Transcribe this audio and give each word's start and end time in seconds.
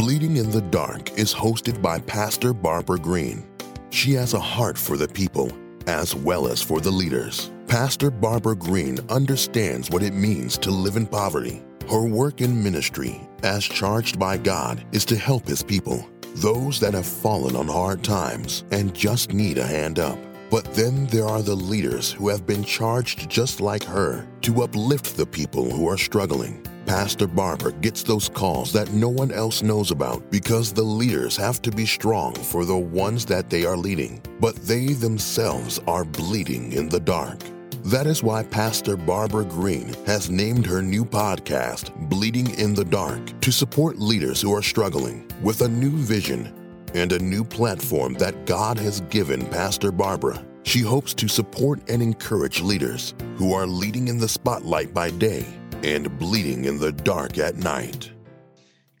Bleeding 0.00 0.38
in 0.38 0.50
the 0.50 0.62
Dark 0.62 1.18
is 1.18 1.34
hosted 1.34 1.82
by 1.82 1.98
Pastor 1.98 2.54
Barbara 2.54 2.98
Green. 2.98 3.46
She 3.90 4.14
has 4.14 4.32
a 4.32 4.40
heart 4.40 4.78
for 4.78 4.96
the 4.96 5.06
people 5.06 5.52
as 5.86 6.14
well 6.14 6.48
as 6.48 6.62
for 6.62 6.80
the 6.80 6.90
leaders. 6.90 7.50
Pastor 7.68 8.10
Barbara 8.10 8.56
Green 8.56 8.98
understands 9.10 9.90
what 9.90 10.02
it 10.02 10.14
means 10.14 10.56
to 10.56 10.70
live 10.70 10.96
in 10.96 11.06
poverty. 11.06 11.62
Her 11.90 12.02
work 12.02 12.40
in 12.40 12.64
ministry, 12.64 13.20
as 13.42 13.62
charged 13.62 14.18
by 14.18 14.38
God, 14.38 14.82
is 14.90 15.04
to 15.04 15.16
help 15.16 15.46
His 15.46 15.62
people, 15.62 16.08
those 16.36 16.80
that 16.80 16.94
have 16.94 17.04
fallen 17.04 17.54
on 17.54 17.68
hard 17.68 18.02
times 18.02 18.64
and 18.70 18.94
just 18.94 19.34
need 19.34 19.58
a 19.58 19.66
hand 19.66 19.98
up. 19.98 20.18
But 20.50 20.64
then 20.72 21.08
there 21.08 21.26
are 21.26 21.42
the 21.42 21.54
leaders 21.54 22.10
who 22.10 22.30
have 22.30 22.46
been 22.46 22.64
charged 22.64 23.28
just 23.28 23.60
like 23.60 23.84
her 23.84 24.26
to 24.40 24.62
uplift 24.62 25.18
the 25.18 25.26
people 25.26 25.70
who 25.70 25.90
are 25.90 25.98
struggling. 25.98 26.66
Pastor 26.90 27.28
Barbara 27.28 27.70
gets 27.74 28.02
those 28.02 28.28
calls 28.28 28.72
that 28.72 28.92
no 28.92 29.08
one 29.08 29.30
else 29.30 29.62
knows 29.62 29.92
about 29.92 30.28
because 30.28 30.72
the 30.72 30.82
leaders 30.82 31.36
have 31.36 31.62
to 31.62 31.70
be 31.70 31.86
strong 31.86 32.34
for 32.34 32.64
the 32.64 32.76
ones 32.76 33.24
that 33.26 33.48
they 33.48 33.64
are 33.64 33.76
leading, 33.76 34.20
but 34.40 34.56
they 34.56 34.94
themselves 34.94 35.78
are 35.86 36.04
bleeding 36.04 36.72
in 36.72 36.88
the 36.88 36.98
dark. 36.98 37.38
That 37.84 38.08
is 38.08 38.24
why 38.24 38.42
Pastor 38.42 38.96
Barbara 38.96 39.44
Green 39.44 39.94
has 40.04 40.30
named 40.30 40.66
her 40.66 40.82
new 40.82 41.04
podcast, 41.04 41.94
Bleeding 42.08 42.58
in 42.58 42.74
the 42.74 42.84
Dark, 42.84 43.40
to 43.40 43.52
support 43.52 44.00
leaders 44.00 44.42
who 44.42 44.52
are 44.52 44.60
struggling 44.60 45.30
with 45.44 45.60
a 45.60 45.68
new 45.68 45.96
vision 45.96 46.52
and 46.94 47.12
a 47.12 47.20
new 47.20 47.44
platform 47.44 48.14
that 48.14 48.46
God 48.46 48.76
has 48.80 49.00
given 49.02 49.46
Pastor 49.46 49.92
Barbara. 49.92 50.44
She 50.64 50.80
hopes 50.80 51.14
to 51.14 51.28
support 51.28 51.88
and 51.88 52.02
encourage 52.02 52.60
leaders 52.60 53.14
who 53.36 53.52
are 53.52 53.68
leading 53.68 54.08
in 54.08 54.18
the 54.18 54.28
spotlight 54.28 54.92
by 54.92 55.10
day 55.10 55.46
and 55.82 56.18
bleeding 56.18 56.64
in 56.64 56.78
the 56.78 56.92
dark 56.92 57.38
at 57.38 57.56
night. 57.56 58.10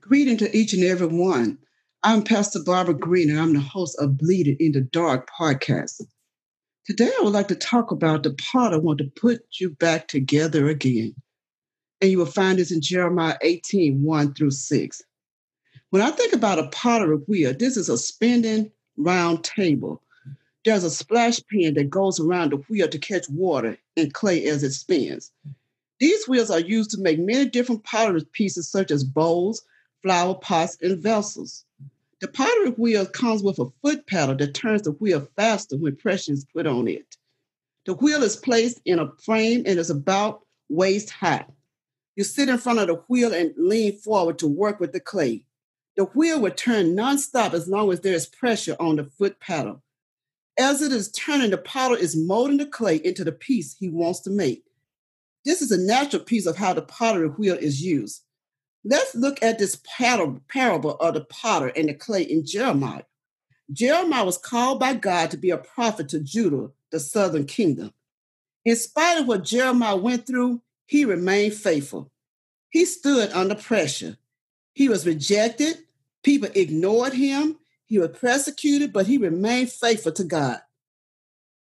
Greeting 0.00 0.36
to 0.38 0.56
each 0.56 0.72
and 0.72 0.84
every 0.84 1.06
one. 1.06 1.58
I'm 2.02 2.22
Pastor 2.22 2.60
Barbara 2.64 2.94
Green, 2.94 3.30
and 3.30 3.38
I'm 3.38 3.52
the 3.52 3.60
host 3.60 3.96
of 3.98 4.16
Bleeding 4.16 4.56
in 4.58 4.72
the 4.72 4.80
Dark 4.80 5.28
podcast. 5.38 6.02
Today, 6.86 7.10
I 7.18 7.22
would 7.22 7.34
like 7.34 7.48
to 7.48 7.54
talk 7.54 7.90
about 7.90 8.22
the 8.22 8.32
part 8.32 8.72
I 8.72 8.78
want 8.78 8.98
to 8.98 9.12
put 9.14 9.42
you 9.60 9.70
back 9.70 10.08
together 10.08 10.68
again. 10.68 11.14
And 12.00 12.10
you 12.10 12.18
will 12.18 12.26
find 12.26 12.58
this 12.58 12.72
in 12.72 12.80
Jeremiah 12.80 13.36
18 13.42 14.02
1 14.02 14.34
through 14.34 14.52
6. 14.52 15.02
When 15.90 16.00
I 16.00 16.10
think 16.10 16.32
about 16.32 16.58
a 16.58 16.68
pottery 16.68 17.16
wheel, 17.16 17.52
this 17.52 17.76
is 17.76 17.90
a 17.90 17.98
spinning 17.98 18.70
round 18.96 19.44
table. 19.44 20.02
There's 20.64 20.84
a 20.84 20.90
splash 20.90 21.40
pan 21.52 21.74
that 21.74 21.90
goes 21.90 22.18
around 22.18 22.52
the 22.52 22.56
wheel 22.56 22.88
to 22.88 22.98
catch 22.98 23.28
water 23.28 23.76
and 23.96 24.14
clay 24.14 24.46
as 24.46 24.62
it 24.62 24.72
spins. 24.72 25.32
These 26.00 26.26
wheels 26.26 26.50
are 26.50 26.60
used 26.60 26.90
to 26.92 27.00
make 27.00 27.18
many 27.18 27.44
different 27.48 27.84
pottery 27.84 28.24
pieces, 28.32 28.68
such 28.68 28.90
as 28.90 29.04
bowls, 29.04 29.62
flower 30.02 30.34
pots, 30.34 30.78
and 30.80 30.98
vessels. 30.98 31.66
The 32.20 32.28
pottery 32.28 32.70
wheel 32.70 33.06
comes 33.06 33.42
with 33.42 33.58
a 33.58 33.66
foot 33.82 34.06
pedal 34.06 34.34
that 34.36 34.54
turns 34.54 34.82
the 34.82 34.92
wheel 34.92 35.28
faster 35.36 35.76
when 35.76 35.96
pressure 35.96 36.32
is 36.32 36.46
put 36.52 36.66
on 36.66 36.88
it. 36.88 37.16
The 37.84 37.94
wheel 37.94 38.22
is 38.22 38.36
placed 38.36 38.80
in 38.86 38.98
a 38.98 39.12
frame 39.24 39.62
and 39.66 39.78
is 39.78 39.90
about 39.90 40.46
waist 40.70 41.10
high. 41.10 41.46
You 42.16 42.24
sit 42.24 42.48
in 42.48 42.58
front 42.58 42.78
of 42.78 42.86
the 42.88 42.94
wheel 43.08 43.32
and 43.32 43.52
lean 43.56 43.96
forward 43.98 44.38
to 44.40 44.46
work 44.46 44.80
with 44.80 44.92
the 44.92 45.00
clay. 45.00 45.44
The 45.96 46.04
wheel 46.04 46.40
will 46.40 46.50
turn 46.50 46.96
nonstop 46.96 47.52
as 47.52 47.68
long 47.68 47.92
as 47.92 48.00
there 48.00 48.14
is 48.14 48.26
pressure 48.26 48.76
on 48.80 48.96
the 48.96 49.04
foot 49.04 49.38
pedal. 49.40 49.82
As 50.58 50.82
it 50.82 50.92
is 50.92 51.10
turning, 51.12 51.50
the 51.50 51.58
potter 51.58 51.96
is 51.96 52.16
molding 52.16 52.58
the 52.58 52.66
clay 52.66 52.96
into 52.96 53.24
the 53.24 53.32
piece 53.32 53.76
he 53.78 53.88
wants 53.88 54.20
to 54.20 54.30
make. 54.30 54.64
This 55.44 55.62
is 55.62 55.70
a 55.70 55.78
natural 55.78 56.22
piece 56.22 56.46
of 56.46 56.56
how 56.56 56.74
the 56.74 56.82
pottery 56.82 57.28
wheel 57.28 57.56
is 57.56 57.82
used. 57.82 58.22
Let's 58.84 59.14
look 59.14 59.42
at 59.42 59.58
this 59.58 59.80
parable 59.84 60.96
of 60.96 61.14
the 61.14 61.24
potter 61.28 61.68
and 61.68 61.88
the 61.88 61.94
clay 61.94 62.22
in 62.22 62.46
Jeremiah. 62.46 63.02
Jeremiah 63.72 64.24
was 64.24 64.38
called 64.38 64.80
by 64.80 64.94
God 64.94 65.30
to 65.30 65.36
be 65.36 65.50
a 65.50 65.58
prophet 65.58 66.08
to 66.10 66.20
Judah, 66.20 66.70
the 66.90 66.98
southern 66.98 67.46
kingdom. 67.46 67.92
In 68.64 68.76
spite 68.76 69.18
of 69.18 69.28
what 69.28 69.44
Jeremiah 69.44 69.96
went 69.96 70.26
through, 70.26 70.62
he 70.86 71.04
remained 71.04 71.54
faithful. 71.54 72.10
He 72.70 72.84
stood 72.84 73.30
under 73.32 73.54
pressure. 73.54 74.16
He 74.74 74.88
was 74.88 75.06
rejected, 75.06 75.78
People 76.22 76.50
ignored 76.54 77.14
him. 77.14 77.58
He 77.86 77.98
was 77.98 78.10
persecuted, 78.10 78.92
but 78.92 79.06
he 79.06 79.18
remained 79.18 79.72
faithful 79.72 80.12
to 80.12 80.24
God. 80.24 80.60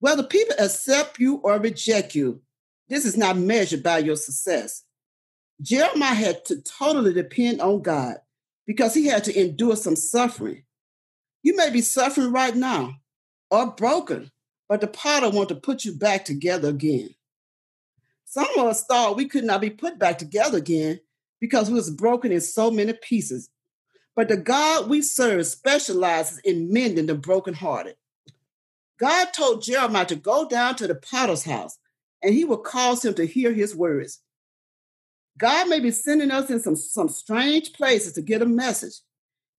Whether 0.00 0.22
people 0.22 0.56
accept 0.58 1.18
you 1.18 1.36
or 1.36 1.58
reject 1.58 2.14
you, 2.14 2.40
this 2.88 3.04
is 3.04 3.16
not 3.16 3.36
measured 3.36 3.82
by 3.82 3.98
your 3.98 4.16
success. 4.16 4.82
Jeremiah 5.60 6.14
had 6.14 6.44
to 6.46 6.60
totally 6.62 7.12
depend 7.12 7.60
on 7.60 7.82
God 7.82 8.16
because 8.66 8.94
he 8.94 9.06
had 9.06 9.24
to 9.24 9.40
endure 9.40 9.76
some 9.76 9.96
suffering. 9.96 10.64
You 11.42 11.56
may 11.56 11.70
be 11.70 11.80
suffering 11.80 12.32
right 12.32 12.54
now 12.54 12.94
or 13.50 13.72
broken, 13.72 14.30
but 14.68 14.80
the 14.80 14.86
potter 14.86 15.30
wants 15.30 15.52
to 15.52 15.60
put 15.60 15.84
you 15.84 15.92
back 15.92 16.24
together 16.24 16.68
again. 16.68 17.10
Some 18.24 18.48
of 18.58 18.66
us 18.66 18.84
thought 18.84 19.16
we 19.16 19.28
could 19.28 19.44
not 19.44 19.60
be 19.60 19.70
put 19.70 19.98
back 19.98 20.18
together 20.18 20.58
again 20.58 21.00
because 21.40 21.68
we 21.68 21.74
was 21.74 21.90
broken 21.90 22.32
in 22.32 22.40
so 22.40 22.70
many 22.70 22.94
pieces 22.94 23.50
but 24.16 24.28
the 24.28 24.36
God 24.36 24.88
we 24.88 25.02
serve 25.02 25.46
specializes 25.46 26.38
in 26.40 26.72
mending 26.72 27.06
the 27.06 27.14
brokenhearted. 27.14 27.96
God 28.98 29.28
told 29.36 29.62
Jeremiah 29.62 30.06
to 30.06 30.16
go 30.16 30.48
down 30.48 30.76
to 30.76 30.86
the 30.86 30.94
potter's 30.94 31.44
house 31.44 31.78
and 32.24 32.34
he 32.34 32.44
will 32.44 32.58
cause 32.58 33.04
him 33.04 33.12
to 33.14 33.26
hear 33.26 33.52
his 33.52 33.76
words. 33.76 34.20
God 35.38 35.68
may 35.68 35.78
be 35.78 35.90
sending 35.90 36.30
us 36.30 36.48
in 36.48 36.58
some, 36.58 36.74
some 36.74 37.08
strange 37.08 37.74
places 37.74 38.14
to 38.14 38.22
get 38.22 38.40
a 38.40 38.46
message. 38.46 38.94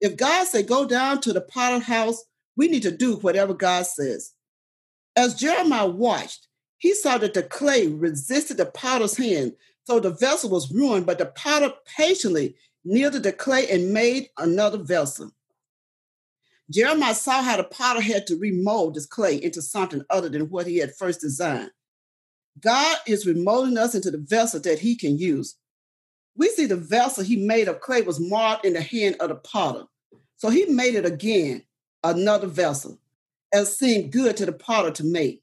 If 0.00 0.16
God 0.16 0.46
said 0.46 0.66
go 0.66 0.86
down 0.86 1.20
to 1.20 1.32
the 1.32 1.42
potter's 1.42 1.84
house, 1.84 2.24
we 2.56 2.68
need 2.68 2.82
to 2.82 2.90
do 2.90 3.16
whatever 3.16 3.52
God 3.52 3.86
says. 3.86 4.32
As 5.14 5.34
Jeremiah 5.34 5.86
watched, 5.86 6.48
he 6.78 6.94
saw 6.94 7.18
that 7.18 7.34
the 7.34 7.42
clay 7.42 7.86
resisted 7.86 8.56
the 8.56 8.66
potter's 8.66 9.16
hand, 9.16 9.54
so 9.84 10.00
the 10.00 10.10
vessel 10.10 10.50
was 10.50 10.72
ruined, 10.72 11.06
but 11.06 11.18
the 11.18 11.26
potter 11.26 11.72
patiently 11.96 12.56
kneaded 12.84 13.22
the 13.22 13.32
clay 13.32 13.68
and 13.70 13.92
made 13.92 14.28
another 14.38 14.78
vessel. 14.78 15.30
Jeremiah 16.70 17.14
saw 17.14 17.42
how 17.42 17.58
the 17.58 17.64
potter 17.64 18.00
had 18.00 18.26
to 18.28 18.36
remold 18.36 18.94
this 18.94 19.06
clay 19.06 19.36
into 19.36 19.60
something 19.60 20.02
other 20.08 20.30
than 20.30 20.48
what 20.48 20.66
he 20.66 20.78
had 20.78 20.94
first 20.94 21.20
designed. 21.20 21.70
God 22.60 22.96
is 23.06 23.26
remolding 23.26 23.78
us 23.78 23.94
into 23.94 24.10
the 24.10 24.18
vessel 24.18 24.60
that 24.60 24.78
he 24.78 24.96
can 24.96 25.18
use. 25.18 25.56
We 26.36 26.48
see 26.48 26.66
the 26.66 26.76
vessel 26.76 27.24
he 27.24 27.36
made 27.36 27.68
of 27.68 27.80
clay 27.80 28.02
was 28.02 28.20
marred 28.20 28.64
in 28.64 28.72
the 28.72 28.82
hand 28.82 29.16
of 29.20 29.28
the 29.28 29.36
potter. 29.36 29.84
So 30.36 30.50
he 30.50 30.66
made 30.66 30.94
it 30.94 31.06
again, 31.06 31.64
another 32.02 32.46
vessel, 32.46 32.98
as 33.52 33.78
seemed 33.78 34.12
good 34.12 34.36
to 34.38 34.46
the 34.46 34.52
potter 34.52 34.90
to 34.92 35.04
make. 35.04 35.42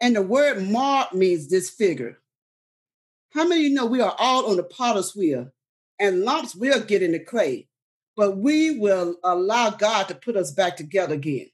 And 0.00 0.16
the 0.16 0.22
word 0.22 0.62
marred 0.62 1.12
means 1.12 1.46
disfigure. 1.46 2.18
How 3.30 3.46
many 3.46 3.62
of 3.62 3.68
you 3.68 3.74
know 3.74 3.86
we 3.86 4.00
are 4.00 4.16
all 4.18 4.50
on 4.50 4.56
the 4.56 4.62
potter's 4.62 5.14
wheel 5.14 5.50
and 5.98 6.22
lumps 6.22 6.54
will 6.54 6.80
get 6.80 7.02
in 7.02 7.12
the 7.12 7.18
clay, 7.18 7.68
but 8.16 8.36
we 8.36 8.78
will 8.78 9.16
allow 9.24 9.70
God 9.70 10.08
to 10.08 10.14
put 10.14 10.36
us 10.36 10.50
back 10.50 10.76
together 10.76 11.14
again. 11.14 11.50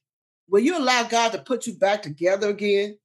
Will 0.49 0.61
you 0.61 0.79
allow 0.79 1.05
God 1.05 1.33
to 1.33 1.39
put 1.39 1.67
you 1.67 1.75
back 1.75 2.03
together 2.03 2.49
again? 2.49 2.99